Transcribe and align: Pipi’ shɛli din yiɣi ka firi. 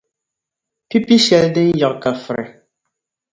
Pipi’ 0.89 1.15
shɛli 1.25 1.49
din 1.55 1.69
yiɣi 1.79 1.97
ka 2.03 2.11
firi. 2.23 2.45